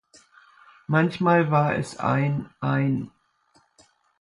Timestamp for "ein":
1.99-2.49, 2.59-3.11